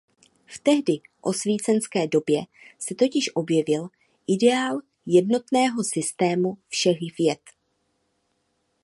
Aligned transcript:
V 0.45 0.57
tehdy 0.61 0.93
osvícenské 1.21 2.07
době 2.07 2.41
se 2.79 2.95
totiž 2.95 3.35
objevil 3.35 3.87
„ideál 4.27 4.79
jednotného 5.05 5.83
systému 5.83 6.57
všech 6.69 6.97
věd“. 7.17 7.41